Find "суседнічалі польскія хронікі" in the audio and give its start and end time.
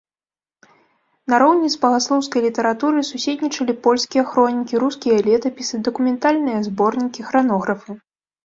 3.11-4.81